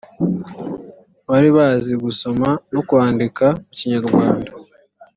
bari 1.29 1.49
bazi 1.57 1.93
gusoma 2.03 2.49
no 2.73 2.81
kwandika 2.87 3.45
mu 3.57 3.71
kinyarwanda 3.77 4.51